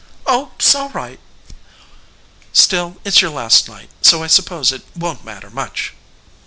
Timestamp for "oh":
0.25-0.49